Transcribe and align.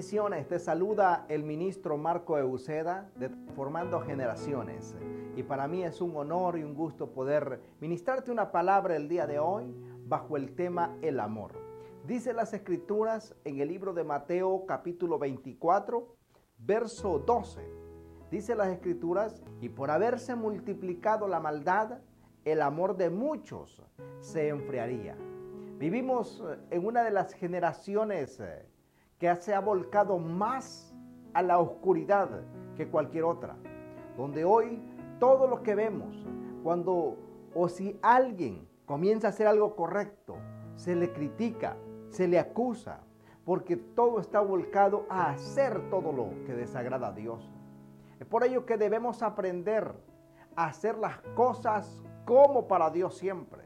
Te 0.00 0.58
saluda 0.58 1.26
el 1.28 1.42
ministro 1.42 1.98
Marco 1.98 2.38
Euseda 2.38 3.10
de 3.16 3.28
Formando 3.54 4.00
Generaciones. 4.00 4.96
Y 5.36 5.42
para 5.42 5.68
mí 5.68 5.84
es 5.84 6.00
un 6.00 6.16
honor 6.16 6.56
y 6.56 6.62
un 6.62 6.74
gusto 6.74 7.12
poder 7.12 7.60
ministrarte 7.80 8.30
una 8.30 8.50
palabra 8.50 8.96
el 8.96 9.10
día 9.10 9.26
de 9.26 9.38
hoy 9.38 9.76
bajo 10.06 10.38
el 10.38 10.54
tema 10.54 10.96
el 11.02 11.20
amor. 11.20 11.52
Dice 12.06 12.32
las 12.32 12.54
escrituras 12.54 13.34
en 13.44 13.60
el 13.60 13.68
libro 13.68 13.92
de 13.92 14.02
Mateo 14.02 14.64
capítulo 14.66 15.18
24, 15.18 16.16
verso 16.56 17.18
12. 17.18 17.60
Dice 18.30 18.54
las 18.54 18.68
escrituras, 18.68 19.42
y 19.60 19.68
por 19.68 19.90
haberse 19.90 20.34
multiplicado 20.34 21.28
la 21.28 21.40
maldad, 21.40 21.98
el 22.46 22.62
amor 22.62 22.96
de 22.96 23.10
muchos 23.10 23.82
se 24.20 24.48
enfriaría. 24.48 25.14
Vivimos 25.78 26.42
en 26.70 26.86
una 26.86 27.04
de 27.04 27.10
las 27.10 27.34
generaciones 27.34 28.40
que 29.20 29.36
se 29.36 29.54
ha 29.54 29.60
volcado 29.60 30.18
más 30.18 30.92
a 31.34 31.42
la 31.42 31.58
oscuridad 31.58 32.40
que 32.74 32.88
cualquier 32.88 33.24
otra. 33.24 33.54
Donde 34.16 34.44
hoy 34.46 34.82
todo 35.20 35.46
lo 35.46 35.62
que 35.62 35.74
vemos, 35.74 36.26
cuando 36.64 37.18
o 37.54 37.68
si 37.68 37.98
alguien 38.00 38.66
comienza 38.86 39.26
a 39.26 39.30
hacer 39.30 39.46
algo 39.46 39.76
correcto, 39.76 40.36
se 40.74 40.96
le 40.96 41.12
critica, 41.12 41.76
se 42.08 42.26
le 42.26 42.38
acusa, 42.38 43.00
porque 43.44 43.76
todo 43.76 44.20
está 44.20 44.40
volcado 44.40 45.04
a 45.10 45.30
hacer 45.30 45.90
todo 45.90 46.12
lo 46.12 46.30
que 46.46 46.54
desagrada 46.54 47.08
a 47.08 47.12
Dios. 47.12 47.52
Es 48.18 48.26
por 48.26 48.42
ello 48.42 48.64
que 48.64 48.78
debemos 48.78 49.22
aprender 49.22 49.92
a 50.56 50.66
hacer 50.66 50.96
las 50.96 51.18
cosas 51.34 52.02
como 52.24 52.66
para 52.66 52.90
Dios 52.90 53.18
siempre, 53.18 53.62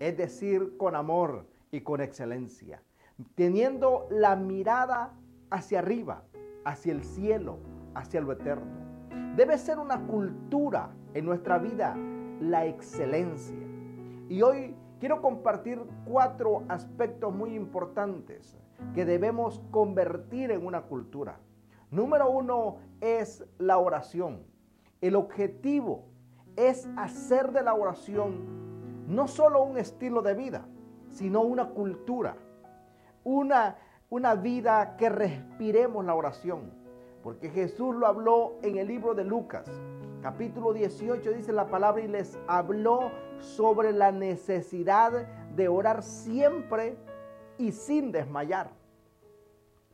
es 0.00 0.16
decir, 0.16 0.76
con 0.76 0.96
amor 0.96 1.46
y 1.70 1.82
con 1.82 2.00
excelencia 2.00 2.82
teniendo 3.34 4.06
la 4.10 4.36
mirada 4.36 5.12
hacia 5.50 5.80
arriba, 5.80 6.22
hacia 6.64 6.92
el 6.92 7.02
cielo, 7.02 7.58
hacia 7.94 8.20
lo 8.20 8.32
eterno. 8.32 8.70
Debe 9.36 9.58
ser 9.58 9.78
una 9.78 10.06
cultura 10.06 10.90
en 11.14 11.24
nuestra 11.24 11.58
vida 11.58 11.96
la 12.40 12.66
excelencia. 12.66 13.56
Y 14.28 14.42
hoy 14.42 14.76
quiero 15.00 15.20
compartir 15.20 15.80
cuatro 16.04 16.64
aspectos 16.68 17.34
muy 17.34 17.54
importantes 17.54 18.56
que 18.94 19.04
debemos 19.04 19.60
convertir 19.70 20.50
en 20.50 20.64
una 20.64 20.82
cultura. 20.82 21.40
Número 21.90 22.30
uno 22.30 22.76
es 23.00 23.44
la 23.58 23.78
oración. 23.78 24.42
El 25.00 25.16
objetivo 25.16 26.04
es 26.56 26.88
hacer 26.96 27.52
de 27.52 27.62
la 27.62 27.74
oración 27.74 29.06
no 29.06 29.26
solo 29.26 29.62
un 29.62 29.78
estilo 29.78 30.22
de 30.22 30.34
vida, 30.34 30.66
sino 31.08 31.40
una 31.40 31.70
cultura 31.70 32.36
una, 33.28 33.76
una 34.08 34.34
vida 34.34 34.96
que 34.96 35.10
respiremos 35.10 36.04
la 36.04 36.14
oración. 36.14 36.72
Porque 37.22 37.50
Jesús 37.50 37.94
lo 37.94 38.06
habló 38.06 38.54
en 38.62 38.78
el 38.78 38.88
libro 38.88 39.14
de 39.14 39.24
Lucas, 39.24 39.68
capítulo 40.22 40.72
18, 40.72 41.30
dice 41.32 41.52
la 41.52 41.66
palabra, 41.66 42.02
y 42.02 42.08
les 42.08 42.38
habló 42.46 43.10
sobre 43.38 43.92
la 43.92 44.12
necesidad 44.12 45.28
de 45.54 45.68
orar 45.68 46.02
siempre 46.02 46.96
y 47.58 47.72
sin 47.72 48.12
desmayar. 48.12 48.70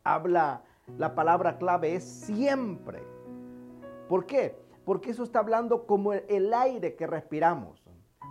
Habla, 0.05 0.62
la 0.96 1.16
palabra 1.16 1.58
clave 1.58 1.96
es 1.96 2.05
siempre. 2.05 3.02
¿Por 4.08 4.27
qué? 4.27 4.56
Porque 4.84 5.10
eso 5.10 5.24
está 5.24 5.40
hablando 5.40 5.86
como 5.86 6.12
el 6.12 6.55
aire 6.55 6.94
que 6.94 7.08
respiramos. 7.08 7.82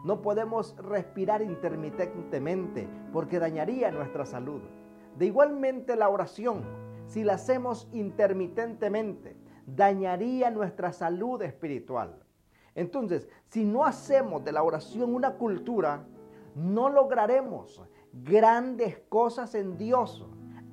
No 0.06 0.22
podemos 0.22 0.78
respirar 0.78 1.42
intermitentemente 1.42 2.88
porque 3.12 3.40
dañaría 3.40 3.92
nuestra 3.92 4.26
salud. 4.26 4.62
De 5.18 5.26
igualmente 5.28 5.96
la 5.96 6.10
oración, 6.10 6.64
si 7.06 7.24
la 7.24 7.34
hacemos 7.34 7.88
intermitentemente, 7.92 9.38
dañaría 9.66 10.50
nuestra 10.50 10.92
salud 10.92 11.42
espiritual. 11.42 12.24
Entonces, 12.76 13.28
si 13.48 13.66
no 13.66 13.86
hacemos 13.86 14.44
de 14.44 14.52
la 14.52 14.64
oración 14.64 15.14
una 15.14 15.36
cultura, 15.36 16.06
no 16.56 16.90
lograremos 16.90 17.82
grandes 18.12 19.00
cosas 19.10 19.56
en 19.56 19.78
Dios 19.78 20.26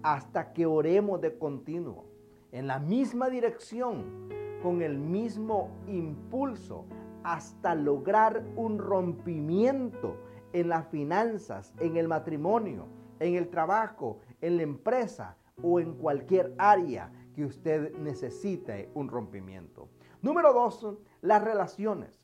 hasta 0.02 0.52
que 0.52 0.66
oremos 0.66 1.20
de 1.20 1.36
continuo, 1.38 2.06
en 2.52 2.66
la 2.66 2.78
misma 2.78 3.28
dirección, 3.28 4.28
con 4.62 4.82
el 4.82 4.98
mismo 4.98 5.70
impulso, 5.86 6.86
hasta 7.22 7.74
lograr 7.74 8.42
un 8.56 8.78
rompimiento 8.78 10.16
en 10.52 10.68
las 10.68 10.88
finanzas, 10.88 11.74
en 11.78 11.96
el 11.96 12.08
matrimonio, 12.08 12.86
en 13.18 13.34
el 13.34 13.48
trabajo, 13.48 14.20
en 14.40 14.56
la 14.56 14.62
empresa 14.62 15.36
o 15.62 15.80
en 15.80 15.94
cualquier 15.94 16.54
área 16.58 17.12
que 17.34 17.44
usted 17.44 17.94
necesite 17.98 18.90
un 18.94 19.08
rompimiento. 19.08 19.88
Número 20.22 20.52
dos, 20.52 20.86
las 21.20 21.42
relaciones. 21.42 22.20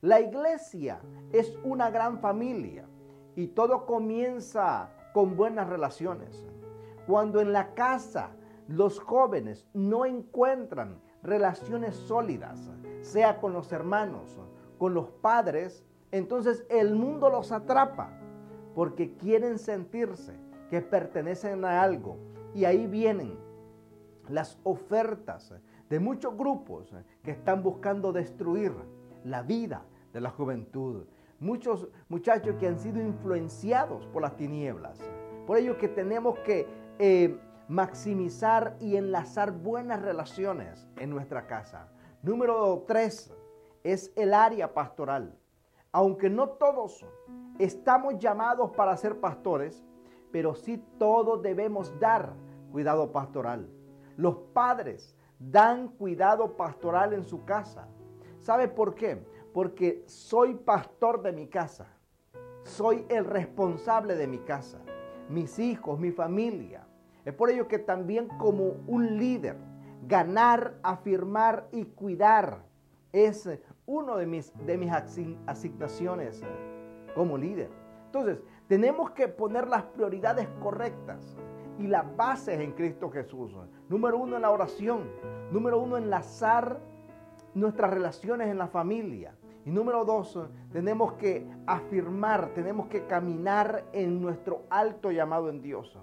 La 0.00 0.20
iglesia 0.20 1.00
es 1.32 1.56
una 1.64 1.90
gran 1.90 2.18
familia 2.18 2.88
y 3.36 3.48
todo 3.48 3.86
comienza 3.86 4.90
con 5.12 5.36
buenas 5.36 5.68
relaciones. 5.68 6.44
Cuando 7.06 7.40
en 7.40 7.52
la 7.52 7.74
casa 7.74 8.30
los 8.68 8.98
jóvenes 8.98 9.66
no 9.74 10.04
encuentran 10.04 11.00
relaciones 11.22 11.94
sólidas, 11.94 12.70
sea 13.00 13.40
con 13.40 13.52
los 13.52 13.72
hermanos, 13.72 14.38
con 14.78 14.94
los 14.94 15.10
padres, 15.10 15.84
entonces 16.10 16.64
el 16.68 16.94
mundo 16.94 17.30
los 17.30 17.52
atrapa 17.52 18.10
porque 18.74 19.16
quieren 19.16 19.58
sentirse 19.58 20.34
que 20.72 20.80
pertenecen 20.80 21.66
a 21.66 21.82
algo. 21.82 22.16
Y 22.54 22.64
ahí 22.64 22.86
vienen 22.86 23.38
las 24.30 24.58
ofertas 24.62 25.52
de 25.90 26.00
muchos 26.00 26.34
grupos 26.34 26.94
que 27.22 27.32
están 27.32 27.62
buscando 27.62 28.10
destruir 28.10 28.72
la 29.22 29.42
vida 29.42 29.84
de 30.14 30.22
la 30.22 30.30
juventud. 30.30 31.04
Muchos 31.40 31.88
muchachos 32.08 32.56
que 32.58 32.68
han 32.68 32.78
sido 32.78 33.02
influenciados 33.02 34.06
por 34.06 34.22
las 34.22 34.34
tinieblas. 34.38 34.98
Por 35.46 35.58
ello 35.58 35.76
que 35.76 35.88
tenemos 35.88 36.38
que 36.38 36.66
eh, 36.98 37.38
maximizar 37.68 38.74
y 38.80 38.96
enlazar 38.96 39.52
buenas 39.52 40.00
relaciones 40.00 40.88
en 40.96 41.10
nuestra 41.10 41.46
casa. 41.46 41.88
Número 42.22 42.82
tres 42.88 43.30
es 43.84 44.10
el 44.16 44.32
área 44.32 44.72
pastoral. 44.72 45.36
Aunque 45.92 46.30
no 46.30 46.48
todos 46.48 47.04
estamos 47.58 48.18
llamados 48.18 48.70
para 48.70 48.96
ser 48.96 49.20
pastores, 49.20 49.84
pero 50.32 50.54
sí 50.54 50.82
todos 50.98 51.42
debemos 51.42 51.92
dar 52.00 52.34
cuidado 52.72 53.12
pastoral. 53.12 53.68
Los 54.16 54.36
padres 54.52 55.16
dan 55.38 55.88
cuidado 55.88 56.56
pastoral 56.56 57.12
en 57.12 57.24
su 57.24 57.44
casa. 57.44 57.88
¿Sabe 58.40 58.68
por 58.68 58.94
qué? 58.94 59.24
Porque 59.52 60.02
soy 60.06 60.54
pastor 60.54 61.22
de 61.22 61.32
mi 61.32 61.46
casa. 61.46 61.86
Soy 62.64 63.04
el 63.08 63.24
responsable 63.24 64.14
de 64.14 64.26
mi 64.26 64.38
casa, 64.38 64.80
mis 65.28 65.58
hijos, 65.58 65.98
mi 65.98 66.12
familia. 66.12 66.86
Es 67.24 67.34
por 67.34 67.50
ello 67.50 67.68
que 67.68 67.78
también 67.78 68.28
como 68.38 68.76
un 68.86 69.18
líder, 69.18 69.56
ganar, 70.06 70.78
afirmar 70.82 71.68
y 71.72 71.84
cuidar 71.84 72.64
es 73.12 73.48
uno 73.84 74.16
de 74.16 74.26
mis, 74.26 74.52
de 74.64 74.78
mis 74.78 74.90
asignaciones 75.46 76.42
como 77.14 77.36
líder. 77.36 77.70
Entonces, 78.06 78.40
tenemos 78.72 79.10
que 79.10 79.28
poner 79.28 79.68
las 79.68 79.82
prioridades 79.82 80.48
correctas 80.62 81.36
y 81.78 81.88
las 81.88 82.16
bases 82.16 82.58
en 82.58 82.72
Cristo 82.72 83.10
Jesús. 83.10 83.54
Número 83.90 84.16
uno 84.16 84.36
en 84.36 84.40
la 84.40 84.50
oración. 84.50 85.10
Número 85.50 85.78
uno, 85.78 85.98
enlazar 85.98 86.80
nuestras 87.52 87.90
relaciones 87.90 88.48
en 88.48 88.56
la 88.56 88.68
familia. 88.68 89.36
Y 89.66 89.70
número 89.70 90.06
dos, 90.06 90.38
tenemos 90.72 91.12
que 91.18 91.46
afirmar, 91.66 92.54
tenemos 92.54 92.86
que 92.86 93.04
caminar 93.04 93.84
en 93.92 94.22
nuestro 94.22 94.62
alto 94.70 95.10
llamado 95.10 95.50
en 95.50 95.60
Dios. 95.60 95.98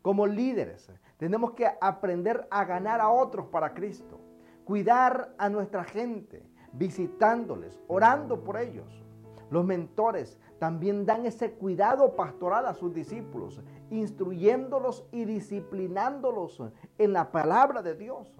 Como 0.00 0.26
líderes, 0.26 0.90
tenemos 1.18 1.52
que 1.52 1.68
aprender 1.78 2.48
a 2.50 2.64
ganar 2.64 3.02
a 3.02 3.10
otros 3.10 3.48
para 3.48 3.74
Cristo. 3.74 4.18
Cuidar 4.64 5.34
a 5.36 5.50
nuestra 5.50 5.84
gente, 5.84 6.42
visitándoles, 6.72 7.78
orando 7.86 8.42
por 8.42 8.56
ellos. 8.56 9.04
Los 9.50 9.66
mentores 9.66 10.38
también 10.64 11.04
dan 11.04 11.26
ese 11.26 11.52
cuidado 11.52 12.16
pastoral 12.16 12.64
a 12.64 12.72
sus 12.72 12.94
discípulos, 12.94 13.60
instruyéndolos 13.90 15.04
y 15.12 15.26
disciplinándolos 15.26 16.62
en 16.96 17.12
la 17.12 17.30
palabra 17.30 17.82
de 17.82 17.94
Dios, 17.94 18.34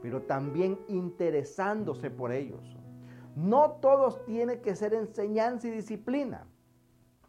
pero 0.00 0.22
también 0.22 0.78
interesándose 0.86 2.12
por 2.12 2.30
ellos. 2.30 2.78
No 3.34 3.72
todos 3.80 4.24
tienen 4.24 4.62
que 4.62 4.76
ser 4.76 4.94
enseñanza 4.94 5.66
y 5.66 5.72
disciplina, 5.72 6.46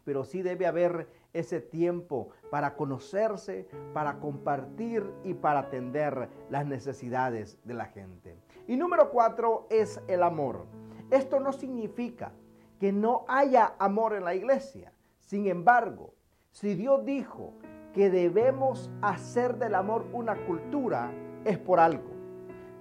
pero 0.04 0.22
sí 0.22 0.42
debe 0.42 0.68
haber 0.68 1.08
ese 1.32 1.60
tiempo 1.60 2.28
para 2.48 2.76
conocerse, 2.76 3.66
para 3.92 4.20
compartir 4.20 5.12
y 5.24 5.34
para 5.34 5.58
atender 5.58 6.28
las 6.50 6.64
necesidades 6.64 7.58
de 7.64 7.74
la 7.74 7.86
gente. 7.86 8.38
Y 8.68 8.76
número 8.76 9.10
cuatro 9.10 9.66
es 9.70 10.00
el 10.06 10.22
amor. 10.22 10.66
Esto 11.10 11.40
no 11.40 11.52
significa 11.52 12.30
que 12.78 12.92
no 12.92 13.24
haya 13.28 13.74
amor 13.78 14.14
en 14.14 14.24
la 14.24 14.34
iglesia. 14.34 14.92
Sin 15.20 15.46
embargo, 15.46 16.14
si 16.50 16.74
Dios 16.74 17.04
dijo 17.04 17.54
que 17.92 18.10
debemos 18.10 18.90
hacer 19.02 19.56
del 19.56 19.74
amor 19.74 20.06
una 20.12 20.36
cultura, 20.46 21.10
es 21.44 21.58
por 21.58 21.80
algo. 21.80 22.10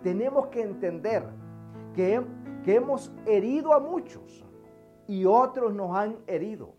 Tenemos 0.03 0.47
que 0.47 0.61
entender 0.61 1.23
que, 1.93 2.21
que 2.63 2.75
hemos 2.75 3.11
herido 3.25 3.73
a 3.73 3.79
muchos 3.79 4.43
y 5.07 5.25
otros 5.25 5.73
nos 5.73 5.95
han 5.95 6.17
herido. 6.27 6.73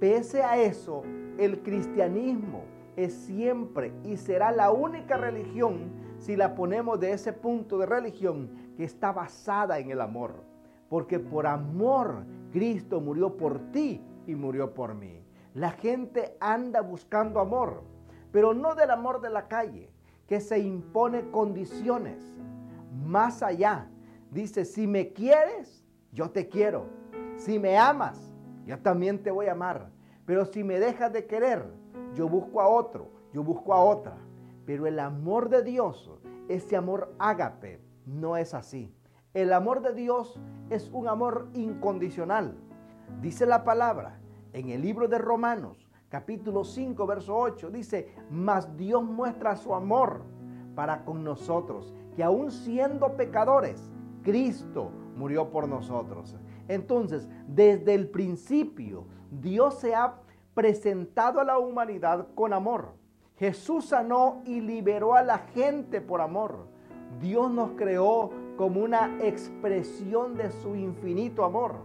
Pese 0.00 0.42
a 0.42 0.56
eso, 0.56 1.02
el 1.38 1.62
cristianismo 1.62 2.64
es 2.96 3.12
siempre 3.12 3.92
y 4.04 4.16
será 4.16 4.50
la 4.50 4.70
única 4.70 5.16
religión 5.16 5.92
si 6.18 6.36
la 6.36 6.54
ponemos 6.54 6.98
de 6.98 7.12
ese 7.12 7.32
punto 7.32 7.78
de 7.78 7.86
religión 7.86 8.50
que 8.76 8.84
está 8.84 9.12
basada 9.12 9.78
en 9.78 9.90
el 9.90 10.00
amor. 10.00 10.47
Porque 10.88 11.18
por 11.18 11.46
amor 11.46 12.24
Cristo 12.52 13.00
murió 13.00 13.36
por 13.36 13.58
ti 13.72 14.00
y 14.26 14.34
murió 14.34 14.74
por 14.74 14.94
mí. 14.94 15.22
La 15.54 15.70
gente 15.70 16.36
anda 16.40 16.80
buscando 16.80 17.40
amor, 17.40 17.82
pero 18.32 18.54
no 18.54 18.74
del 18.74 18.90
amor 18.90 19.20
de 19.20 19.30
la 19.30 19.48
calle, 19.48 19.90
que 20.26 20.40
se 20.40 20.58
impone 20.58 21.30
condiciones. 21.30 22.22
Más 23.04 23.42
allá, 23.42 23.88
dice, 24.30 24.64
si 24.64 24.86
me 24.86 25.12
quieres, 25.12 25.84
yo 26.12 26.30
te 26.30 26.48
quiero. 26.48 26.86
Si 27.36 27.58
me 27.58 27.78
amas, 27.78 28.32
yo 28.66 28.78
también 28.78 29.22
te 29.22 29.30
voy 29.30 29.46
a 29.46 29.52
amar. 29.52 29.90
Pero 30.26 30.44
si 30.44 30.62
me 30.62 30.78
dejas 30.78 31.12
de 31.12 31.26
querer, 31.26 31.64
yo 32.14 32.28
busco 32.28 32.60
a 32.60 32.68
otro, 32.68 33.10
yo 33.32 33.42
busco 33.42 33.72
a 33.72 33.82
otra. 33.82 34.16
Pero 34.66 34.86
el 34.86 34.98
amor 34.98 35.48
de 35.48 35.62
Dios, 35.62 36.10
ese 36.48 36.76
amor 36.76 37.14
ágape, 37.18 37.80
no 38.04 38.36
es 38.36 38.52
así. 38.52 38.94
El 39.38 39.52
amor 39.52 39.82
de 39.82 39.94
Dios 39.94 40.36
es 40.68 40.90
un 40.92 41.06
amor 41.06 41.46
incondicional. 41.54 42.56
Dice 43.20 43.46
la 43.46 43.62
palabra 43.62 44.18
en 44.52 44.68
el 44.70 44.82
libro 44.82 45.06
de 45.06 45.16
Romanos, 45.16 45.88
capítulo 46.08 46.64
5, 46.64 47.06
verso 47.06 47.36
8, 47.36 47.70
dice, 47.70 48.12
mas 48.32 48.76
Dios 48.76 49.04
muestra 49.04 49.54
su 49.54 49.76
amor 49.76 50.22
para 50.74 51.04
con 51.04 51.22
nosotros, 51.22 51.94
que 52.16 52.24
aún 52.24 52.50
siendo 52.50 53.16
pecadores, 53.16 53.92
Cristo 54.24 54.90
murió 55.14 55.50
por 55.50 55.68
nosotros. 55.68 56.34
Entonces, 56.66 57.28
desde 57.46 57.94
el 57.94 58.08
principio, 58.08 59.04
Dios 59.30 59.78
se 59.78 59.94
ha 59.94 60.16
presentado 60.52 61.38
a 61.38 61.44
la 61.44 61.60
humanidad 61.60 62.26
con 62.34 62.52
amor. 62.52 62.88
Jesús 63.36 63.84
sanó 63.84 64.42
y 64.44 64.60
liberó 64.60 65.14
a 65.14 65.22
la 65.22 65.38
gente 65.38 66.00
por 66.00 66.22
amor. 66.22 66.66
Dios 67.20 67.52
nos 67.52 67.70
creó 67.76 68.32
como 68.58 68.80
una 68.80 69.16
expresión 69.22 70.36
de 70.36 70.50
su 70.50 70.74
infinito 70.74 71.44
amor. 71.44 71.76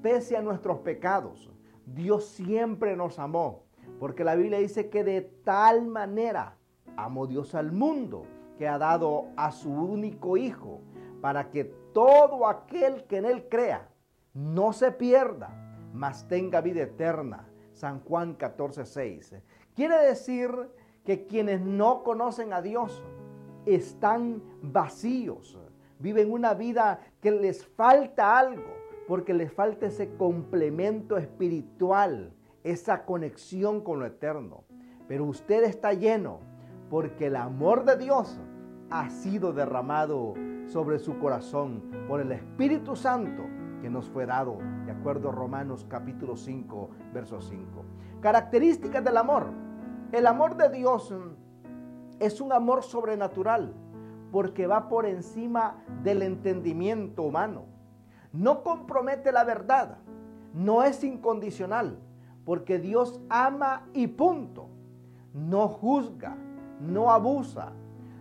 Pese 0.00 0.36
a 0.36 0.42
nuestros 0.42 0.78
pecados, 0.78 1.50
Dios 1.84 2.26
siempre 2.26 2.94
nos 2.94 3.18
amó, 3.18 3.64
porque 3.98 4.22
la 4.22 4.36
Biblia 4.36 4.60
dice 4.60 4.88
que 4.88 5.02
de 5.02 5.22
tal 5.22 5.88
manera 5.88 6.56
amó 6.96 7.26
Dios 7.26 7.56
al 7.56 7.72
mundo 7.72 8.26
que 8.56 8.68
ha 8.68 8.78
dado 8.78 9.26
a 9.36 9.50
su 9.50 9.72
único 9.72 10.36
Hijo, 10.36 10.82
para 11.20 11.50
que 11.50 11.64
todo 11.64 12.46
aquel 12.46 13.02
que 13.06 13.16
en 13.16 13.24
Él 13.24 13.48
crea 13.48 13.88
no 14.34 14.72
se 14.72 14.92
pierda, 14.92 15.50
mas 15.92 16.28
tenga 16.28 16.60
vida 16.60 16.82
eterna. 16.82 17.48
San 17.72 17.98
Juan 18.04 18.34
14, 18.34 18.86
6. 18.86 19.34
Quiere 19.74 19.96
decir 19.96 20.50
que 21.04 21.26
quienes 21.26 21.60
no 21.60 22.04
conocen 22.04 22.52
a 22.52 22.62
Dios 22.62 23.02
están 23.66 24.40
vacíos, 24.62 25.58
viven 25.98 26.32
una 26.32 26.54
vida 26.54 27.00
que 27.20 27.30
les 27.30 27.66
falta 27.66 28.38
algo, 28.38 28.74
porque 29.06 29.34
les 29.34 29.52
falta 29.52 29.86
ese 29.86 30.16
complemento 30.16 31.16
espiritual, 31.16 32.32
esa 32.62 33.04
conexión 33.04 33.82
con 33.82 34.00
lo 34.00 34.06
eterno. 34.06 34.64
Pero 35.08 35.24
usted 35.24 35.64
está 35.64 35.92
lleno 35.92 36.40
porque 36.90 37.26
el 37.26 37.36
amor 37.36 37.84
de 37.84 37.96
Dios 37.96 38.38
ha 38.90 39.10
sido 39.10 39.52
derramado 39.52 40.34
sobre 40.66 40.98
su 40.98 41.18
corazón 41.18 41.82
por 42.08 42.20
el 42.20 42.32
Espíritu 42.32 42.96
Santo 42.96 43.42
que 43.82 43.90
nos 43.90 44.08
fue 44.08 44.24
dado, 44.24 44.58
de 44.86 44.92
acuerdo 44.92 45.28
a 45.28 45.32
Romanos 45.32 45.84
capítulo 45.88 46.36
5, 46.36 46.90
verso 47.12 47.40
5. 47.40 47.84
Características 48.20 49.04
del 49.04 49.18
amor. 49.18 49.48
El 50.10 50.26
amor 50.26 50.56
de 50.56 50.70
Dios 50.70 51.12
es 52.18 52.40
un 52.40 52.52
amor 52.52 52.82
sobrenatural 52.82 53.74
porque 54.34 54.66
va 54.66 54.88
por 54.88 55.06
encima 55.06 55.76
del 56.02 56.20
entendimiento 56.20 57.22
humano. 57.22 57.66
No 58.32 58.64
compromete 58.64 59.30
la 59.30 59.44
verdad, 59.44 59.98
no 60.52 60.82
es 60.82 61.04
incondicional, 61.04 62.00
porque 62.44 62.80
Dios 62.80 63.20
ama 63.28 63.86
y 63.92 64.08
punto. 64.08 64.66
No 65.32 65.68
juzga, 65.68 66.36
no 66.80 67.12
abusa, 67.12 67.74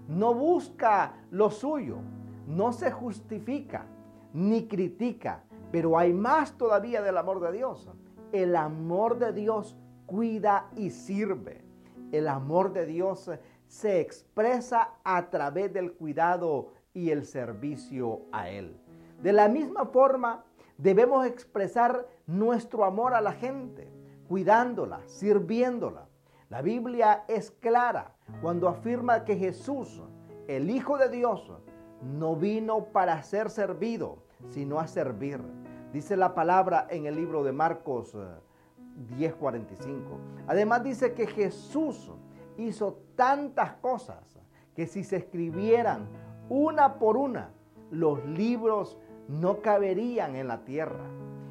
no 0.07 0.35
busca 0.35 1.15
lo 1.31 1.49
suyo, 1.49 1.97
no 2.45 2.73
se 2.73 2.91
justifica, 2.91 3.87
ni 4.33 4.67
critica, 4.67 5.41
pero 5.71 5.97
hay 5.97 6.13
más 6.13 6.55
todavía 6.59 7.01
del 7.01 7.17
amor 7.17 7.39
de 7.39 7.53
Dios. 7.53 7.89
El 8.31 8.55
amor 8.55 9.17
de 9.17 9.33
Dios 9.33 9.75
cuida 10.05 10.69
y 10.75 10.91
sirve. 10.91 11.65
El 12.11 12.27
amor 12.27 12.71
de 12.71 12.85
Dios 12.85 13.31
se 13.73 13.99
expresa 13.99 14.91
a 15.03 15.31
través 15.31 15.73
del 15.73 15.93
cuidado 15.93 16.73
y 16.93 17.09
el 17.09 17.25
servicio 17.25 18.21
a 18.31 18.47
Él. 18.47 18.79
De 19.23 19.33
la 19.33 19.47
misma 19.47 19.87
forma, 19.87 20.45
debemos 20.77 21.25
expresar 21.25 22.07
nuestro 22.27 22.85
amor 22.85 23.15
a 23.15 23.21
la 23.21 23.31
gente, 23.33 23.89
cuidándola, 24.27 25.01
sirviéndola. 25.07 26.07
La 26.49 26.61
Biblia 26.61 27.23
es 27.27 27.49
clara 27.49 28.15
cuando 28.43 28.67
afirma 28.67 29.25
que 29.25 29.37
Jesús, 29.37 30.03
el 30.47 30.69
Hijo 30.69 30.99
de 30.99 31.09
Dios, 31.09 31.51
no 31.99 32.35
vino 32.35 32.85
para 32.91 33.23
ser 33.23 33.49
servido, 33.49 34.19
sino 34.49 34.79
a 34.79 34.85
servir 34.85 35.41
Dice 35.91 36.15
la 36.17 36.33
palabra 36.33 36.87
en 36.89 37.05
el 37.05 37.15
libro 37.15 37.43
de 37.43 37.51
Marcos 37.51 38.15
10:45. 39.15 39.89
Eh, 39.89 40.43
Además 40.47 40.83
dice 40.83 41.13
que 41.13 41.27
Jesús 41.27 42.11
hizo 42.57 42.99
tantas 43.15 43.73
cosas 43.75 44.39
que 44.75 44.87
si 44.87 45.03
se 45.03 45.17
escribieran 45.17 46.07
una 46.49 46.95
por 46.95 47.17
una, 47.17 47.51
los 47.91 48.25
libros 48.25 48.97
no 49.27 49.61
caberían 49.61 50.35
en 50.35 50.47
la 50.47 50.63
tierra. 50.65 51.05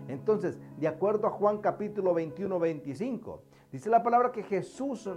Entonces, 0.09 0.59
de 0.79 0.89
acuerdo 0.89 1.27
a 1.27 1.31
Juan 1.31 1.59
capítulo 1.59 2.13
21, 2.13 2.59
25, 2.59 3.43
dice 3.71 3.89
la 3.89 4.03
palabra 4.03 4.32
que 4.32 4.43
Jesús 4.43 5.09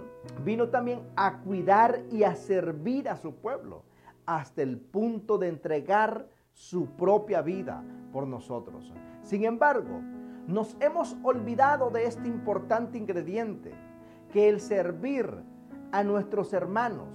vino 0.44 0.68
también 0.68 1.02
a 1.16 1.38
cuidar 1.40 2.02
y 2.10 2.22
a 2.22 2.34
servir 2.34 3.08
a 3.08 3.16
su 3.16 3.34
pueblo 3.34 3.82
hasta 4.24 4.62
el 4.62 4.78
punto 4.78 5.38
de 5.38 5.48
entregar 5.48 6.28
su 6.52 6.86
propia 6.96 7.42
vida 7.42 7.84
por 8.12 8.26
nosotros. 8.26 8.92
Sin 9.22 9.44
embargo, 9.44 10.00
nos 10.46 10.76
hemos 10.80 11.16
olvidado 11.22 11.90
de 11.90 12.06
este 12.06 12.28
importante 12.28 12.96
ingrediente, 12.96 13.74
que 14.32 14.48
el 14.48 14.60
servir 14.60 15.42
a 15.96 16.04
nuestros 16.04 16.52
hermanos 16.52 17.08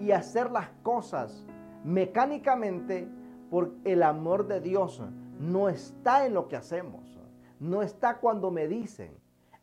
y 0.00 0.12
hacer 0.12 0.50
las 0.50 0.70
cosas 0.82 1.44
mecánicamente 1.84 3.06
por 3.50 3.74
el 3.84 4.02
amor 4.02 4.46
de 4.46 4.62
Dios 4.62 5.02
no 5.38 5.68
está 5.68 6.24
en 6.24 6.32
lo 6.32 6.48
que 6.48 6.56
hacemos, 6.56 7.20
no 7.60 7.82
está 7.82 8.20
cuando 8.20 8.50
me 8.50 8.66
dicen. 8.66 9.14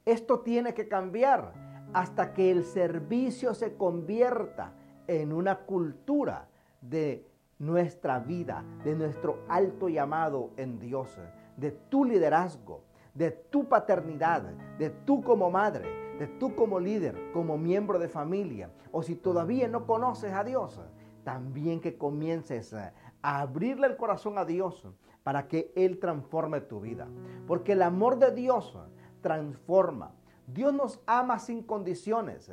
Esto 0.06 0.42
tiene 0.42 0.76
que 0.76 0.88
cambiar 0.88 1.54
hasta 1.92 2.34
que 2.34 2.52
el 2.52 2.64
servicio 2.64 3.56
se 3.56 3.76
convierta 3.78 4.74
en 5.08 5.34
una 5.34 5.62
cultura 5.62 6.48
de 6.82 7.28
nuestra 7.58 8.20
vida, 8.20 8.64
de 8.84 8.94
nuestro 8.94 9.40
alto 9.50 9.90
llamado 9.90 10.52
en 10.56 10.78
Dios 10.78 11.18
de 11.58 11.72
tu 11.72 12.06
liderazgo, 12.06 12.84
de 13.16 13.32
tu 13.32 13.68
paternidad, 13.68 14.44
de 14.78 14.92
tú 14.92 15.24
como 15.24 15.50
madre, 15.50 16.01
tú 16.28 16.56
como 16.56 16.80
líder, 16.80 17.32
como 17.34 17.58
miembro 17.58 18.00
de 18.00 18.10
familia, 18.10 18.72
o 18.92 19.04
si 19.04 19.16
todavía 19.16 19.68
no 19.68 19.86
conoces 19.86 20.34
a 20.34 20.44
Dios, 20.44 20.80
también 21.24 21.80
que 21.80 21.98
comiences 21.98 22.74
a 22.74 22.94
abrirle 23.22 23.88
el 23.88 23.98
corazón 23.98 24.38
a 24.38 24.46
Dios 24.46 24.88
para 25.24 25.48
que 25.48 25.72
Él 25.76 26.00
transforme 26.00 26.62
tu 26.62 26.80
vida. 26.80 27.08
Porque 27.48 27.74
el 27.74 27.82
amor 27.82 28.18
de 28.18 28.32
Dios 28.32 28.78
transforma. 29.22 30.14
Dios 30.48 30.74
nos 30.74 31.00
ama 31.06 31.40
sin 31.40 31.64
condiciones, 31.64 32.52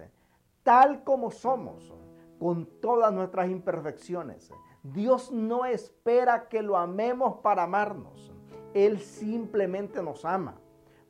tal 0.62 1.02
como 1.02 1.30
somos, 1.30 1.94
con 2.38 2.66
todas 2.80 3.12
nuestras 3.12 3.50
imperfecciones. 3.50 4.52
Dios 4.82 5.32
no 5.32 5.64
espera 5.64 6.48
que 6.48 6.62
lo 6.62 6.76
amemos 6.76 7.38
para 7.42 7.64
amarnos. 7.64 8.32
Él 8.74 9.00
simplemente 9.00 10.02
nos 10.02 10.24
ama. 10.24 10.60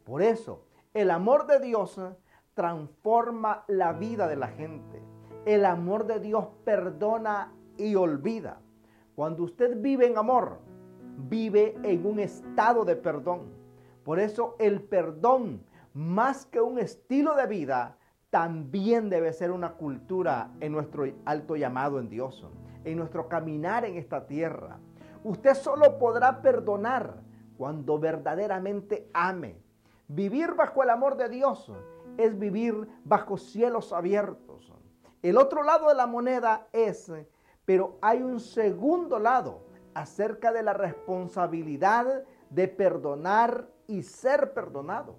Por 0.04 0.22
eso, 0.22 0.64
el 0.94 1.10
amor 1.10 1.46
de 1.46 1.60
Dios 1.60 2.00
transforma 2.58 3.62
la 3.68 3.92
vida 3.92 4.26
de 4.26 4.34
la 4.34 4.48
gente. 4.48 5.00
El 5.46 5.64
amor 5.64 6.08
de 6.08 6.18
Dios 6.18 6.48
perdona 6.64 7.52
y 7.76 7.94
olvida. 7.94 8.58
Cuando 9.14 9.44
usted 9.44 9.80
vive 9.80 10.08
en 10.08 10.18
amor, 10.18 10.58
vive 11.28 11.76
en 11.84 12.04
un 12.04 12.18
estado 12.18 12.84
de 12.84 12.96
perdón. 12.96 13.42
Por 14.02 14.18
eso 14.18 14.56
el 14.58 14.82
perdón, 14.82 15.62
más 15.94 16.46
que 16.46 16.60
un 16.60 16.80
estilo 16.80 17.36
de 17.36 17.46
vida, 17.46 17.96
también 18.28 19.08
debe 19.08 19.32
ser 19.32 19.52
una 19.52 19.74
cultura 19.74 20.50
en 20.58 20.72
nuestro 20.72 21.04
alto 21.26 21.54
llamado 21.54 22.00
en 22.00 22.08
Dios. 22.08 22.44
en 22.84 22.96
nuestro 22.96 23.28
caminar 23.28 23.84
en 23.84 23.96
esta 23.96 24.26
tierra. 24.26 24.78
Usted 25.22 25.54
solo 25.54 25.98
podrá 25.98 26.42
perdonar 26.42 27.22
cuando 27.56 28.00
verdaderamente 28.00 29.10
ame. 29.12 29.60
Vivir 30.08 30.54
bajo 30.54 30.82
el 30.82 30.90
amor 30.90 31.16
de 31.16 31.28
Dios 31.28 31.70
es 32.18 32.38
vivir 32.38 32.86
bajo 33.04 33.38
cielos 33.38 33.94
abiertos. 33.94 34.72
El 35.22 35.38
otro 35.38 35.62
lado 35.62 35.88
de 35.88 35.94
la 35.94 36.06
moneda 36.06 36.68
es, 36.72 37.10
pero 37.64 37.96
hay 38.02 38.22
un 38.22 38.40
segundo 38.40 39.18
lado 39.18 39.62
acerca 39.94 40.52
de 40.52 40.62
la 40.62 40.74
responsabilidad 40.74 42.24
de 42.50 42.68
perdonar 42.68 43.68
y 43.86 44.02
ser 44.02 44.52
perdonado. 44.52 45.16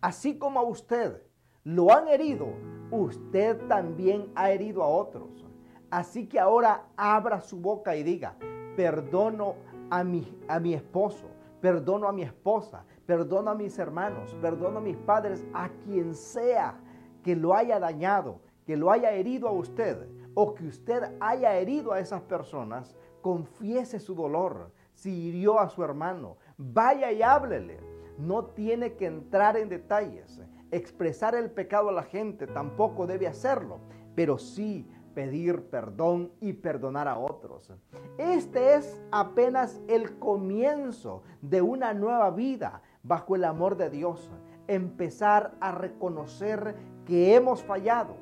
Así 0.00 0.38
como 0.38 0.60
a 0.60 0.62
usted 0.62 1.22
lo 1.64 1.92
han 1.92 2.08
herido, 2.08 2.46
usted 2.90 3.58
también 3.66 4.32
ha 4.34 4.50
herido 4.50 4.82
a 4.82 4.88
otros. 4.88 5.44
Así 5.90 6.28
que 6.28 6.38
ahora 6.38 6.86
abra 6.96 7.40
su 7.40 7.60
boca 7.60 7.96
y 7.96 8.02
diga, 8.02 8.36
perdono 8.76 9.56
a 9.90 10.04
mi, 10.04 10.38
a 10.48 10.60
mi 10.60 10.74
esposo, 10.74 11.28
perdono 11.60 12.08
a 12.08 12.12
mi 12.12 12.22
esposa, 12.22 12.84
perdono 13.08 13.52
a 13.52 13.54
mis 13.54 13.78
hermanos, 13.78 14.36
perdono 14.42 14.80
a 14.80 14.82
mis 14.82 14.98
padres, 14.98 15.42
a 15.54 15.70
quien 15.82 16.14
sea 16.14 16.78
que 17.22 17.34
lo 17.34 17.54
haya 17.54 17.80
dañado, 17.80 18.42
que 18.66 18.76
lo 18.76 18.90
haya 18.90 19.12
herido 19.12 19.48
a 19.48 19.52
usted 19.52 20.06
o 20.34 20.54
que 20.54 20.66
usted 20.66 21.16
haya 21.18 21.56
herido 21.56 21.94
a 21.94 22.00
esas 22.00 22.20
personas, 22.20 22.94
confiese 23.22 23.98
su 23.98 24.14
dolor. 24.14 24.72
Si 24.92 25.10
hirió 25.10 25.58
a 25.58 25.70
su 25.70 25.82
hermano, 25.82 26.36
vaya 26.58 27.10
y 27.10 27.22
háblele. 27.22 27.80
No 28.18 28.44
tiene 28.44 28.92
que 28.92 29.06
entrar 29.06 29.56
en 29.56 29.70
detalles. 29.70 30.42
Expresar 30.70 31.34
el 31.34 31.50
pecado 31.50 31.88
a 31.88 31.92
la 31.92 32.02
gente 32.02 32.46
tampoco 32.46 33.06
debe 33.06 33.26
hacerlo, 33.26 33.78
pero 34.14 34.36
sí 34.36 34.86
pedir 35.14 35.64
perdón 35.70 36.30
y 36.40 36.52
perdonar 36.52 37.08
a 37.08 37.18
otros. 37.18 37.72
Este 38.18 38.74
es 38.74 39.00
apenas 39.10 39.80
el 39.88 40.18
comienzo 40.18 41.22
de 41.40 41.62
una 41.62 41.94
nueva 41.94 42.30
vida 42.30 42.82
bajo 43.08 43.34
el 43.34 43.44
amor 43.44 43.76
de 43.76 43.90
Dios. 43.90 44.30
Empezar 44.68 45.54
a 45.60 45.72
reconocer 45.72 46.76
que 47.06 47.34
hemos 47.34 47.64
fallado 47.64 48.16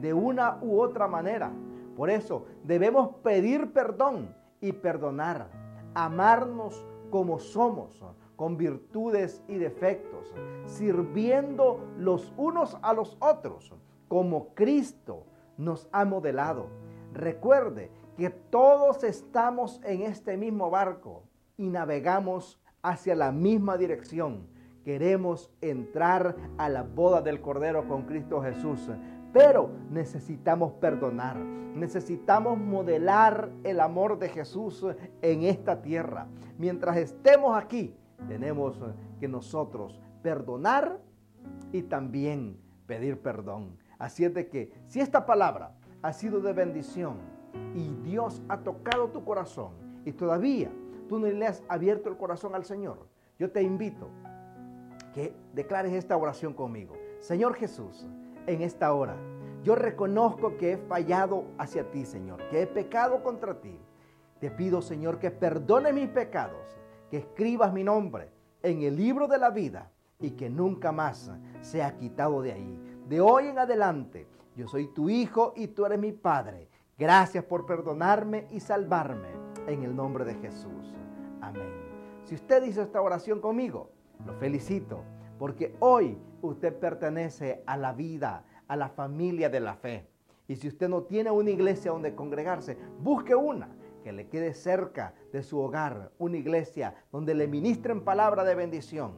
de 0.00 0.14
una 0.14 0.58
u 0.62 0.80
otra 0.80 1.06
manera. 1.06 1.52
Por 1.96 2.08
eso 2.08 2.46
debemos 2.64 3.16
pedir 3.22 3.72
perdón 3.72 4.34
y 4.60 4.72
perdonar, 4.72 5.50
amarnos 5.94 6.86
como 7.10 7.38
somos, 7.38 8.02
con 8.36 8.56
virtudes 8.56 9.44
y 9.46 9.56
defectos, 9.56 10.34
sirviendo 10.64 11.86
los 11.98 12.32
unos 12.38 12.78
a 12.80 12.94
los 12.94 13.18
otros, 13.20 13.74
como 14.08 14.54
Cristo 14.54 15.26
nos 15.58 15.88
ha 15.92 16.06
modelado. 16.06 16.68
Recuerde 17.12 17.90
que 18.16 18.30
todos 18.30 19.04
estamos 19.04 19.80
en 19.84 20.02
este 20.02 20.38
mismo 20.38 20.70
barco 20.70 21.24
y 21.58 21.68
navegamos 21.68 22.61
hacia 22.82 23.14
la 23.14 23.32
misma 23.32 23.76
dirección. 23.76 24.46
Queremos 24.84 25.50
entrar 25.60 26.36
a 26.58 26.68
la 26.68 26.82
boda 26.82 27.22
del 27.22 27.40
Cordero 27.40 27.86
con 27.86 28.02
Cristo 28.02 28.42
Jesús, 28.42 28.90
pero 29.32 29.70
necesitamos 29.90 30.72
perdonar, 30.74 31.36
necesitamos 31.38 32.58
modelar 32.58 33.50
el 33.62 33.78
amor 33.78 34.18
de 34.18 34.28
Jesús 34.28 34.84
en 35.22 35.44
esta 35.44 35.80
tierra. 35.80 36.26
Mientras 36.58 36.96
estemos 36.96 37.56
aquí, 37.56 37.94
tenemos 38.26 38.76
que 39.20 39.28
nosotros 39.28 40.00
perdonar 40.22 41.00
y 41.70 41.82
también 41.82 42.58
pedir 42.86 43.20
perdón. 43.20 43.76
Así 43.98 44.24
es 44.24 44.34
de 44.34 44.48
que 44.48 44.72
si 44.88 45.00
esta 45.00 45.24
palabra 45.24 45.76
ha 46.02 46.12
sido 46.12 46.40
de 46.40 46.52
bendición 46.52 47.18
y 47.74 47.94
Dios 48.02 48.42
ha 48.48 48.58
tocado 48.58 49.08
tu 49.10 49.24
corazón 49.24 49.72
y 50.04 50.12
todavía 50.12 50.72
tú 51.12 51.18
no 51.18 51.26
le 51.26 51.46
has 51.46 51.62
abierto 51.68 52.08
el 52.08 52.16
corazón 52.16 52.54
al 52.54 52.64
Señor, 52.64 53.06
yo 53.38 53.50
te 53.50 53.60
invito 53.60 54.08
que 55.12 55.34
declares 55.52 55.92
esta 55.92 56.16
oración 56.16 56.54
conmigo. 56.54 56.94
Señor 57.20 57.54
Jesús, 57.54 58.08
en 58.46 58.62
esta 58.62 58.94
hora, 58.94 59.14
yo 59.62 59.74
reconozco 59.74 60.56
que 60.56 60.72
he 60.72 60.76
fallado 60.78 61.44
hacia 61.58 61.90
ti, 61.90 62.06
Señor, 62.06 62.48
que 62.48 62.62
he 62.62 62.66
pecado 62.66 63.22
contra 63.22 63.60
ti. 63.60 63.78
Te 64.40 64.50
pido, 64.50 64.80
Señor, 64.80 65.18
que 65.18 65.30
perdone 65.30 65.92
mis 65.92 66.08
pecados, 66.08 66.78
que 67.10 67.18
escribas 67.18 67.74
mi 67.74 67.84
nombre 67.84 68.30
en 68.62 68.80
el 68.80 68.96
libro 68.96 69.28
de 69.28 69.36
la 69.36 69.50
vida 69.50 69.90
y 70.18 70.30
que 70.30 70.48
nunca 70.48 70.92
más 70.92 71.30
sea 71.60 71.94
quitado 71.98 72.40
de 72.40 72.52
ahí. 72.52 73.02
De 73.06 73.20
hoy 73.20 73.48
en 73.48 73.58
adelante, 73.58 74.26
yo 74.56 74.66
soy 74.66 74.86
tu 74.94 75.10
hijo 75.10 75.52
y 75.56 75.66
tú 75.66 75.84
eres 75.84 75.98
mi 75.98 76.12
padre. 76.12 76.70
Gracias 76.98 77.44
por 77.44 77.66
perdonarme 77.66 78.46
y 78.50 78.60
salvarme 78.60 79.28
en 79.66 79.82
el 79.82 79.96
nombre 79.96 80.24
de 80.24 80.34
Jesús. 80.34 80.94
Amén. 81.40 81.70
Si 82.24 82.34
usted 82.34 82.62
hizo 82.64 82.82
esta 82.82 83.00
oración 83.00 83.40
conmigo, 83.40 83.90
lo 84.24 84.34
felicito, 84.34 85.02
porque 85.38 85.74
hoy 85.80 86.18
usted 86.42 86.78
pertenece 86.78 87.62
a 87.66 87.76
la 87.76 87.92
vida, 87.92 88.44
a 88.68 88.76
la 88.76 88.88
familia 88.88 89.48
de 89.48 89.60
la 89.60 89.74
fe. 89.74 90.06
Y 90.46 90.56
si 90.56 90.68
usted 90.68 90.88
no 90.88 91.02
tiene 91.02 91.30
una 91.30 91.50
iglesia 91.50 91.90
donde 91.90 92.14
congregarse, 92.14 92.76
busque 93.00 93.34
una 93.34 93.68
que 94.04 94.12
le 94.12 94.28
quede 94.28 94.52
cerca 94.52 95.14
de 95.32 95.42
su 95.42 95.58
hogar, 95.60 96.12
una 96.18 96.36
iglesia 96.36 96.94
donde 97.10 97.34
le 97.34 97.48
ministren 97.48 98.04
palabra 98.04 98.44
de 98.44 98.54
bendición 98.54 99.14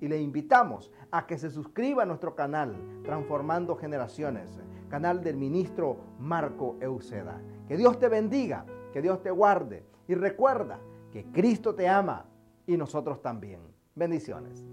y 0.00 0.08
le 0.08 0.20
invitamos 0.20 0.92
a 1.10 1.26
que 1.26 1.38
se 1.38 1.50
suscriba 1.50 2.04
a 2.04 2.06
nuestro 2.06 2.34
canal 2.34 2.76
Transformando 3.02 3.76
Generaciones, 3.76 4.60
canal 4.88 5.22
del 5.22 5.36
ministro 5.36 5.98
Marco 6.18 6.76
Euceda. 6.80 7.40
Que 7.66 7.76
Dios 7.76 7.98
te 7.98 8.08
bendiga, 8.08 8.64
que 8.92 9.02
Dios 9.02 9.22
te 9.22 9.30
guarde 9.30 9.84
y 10.06 10.14
recuerda 10.14 10.80
que 11.12 11.24
Cristo 11.26 11.74
te 11.74 11.88
ama 11.88 12.26
y 12.66 12.76
nosotros 12.76 13.22
también. 13.22 13.60
Bendiciones. 13.94 14.64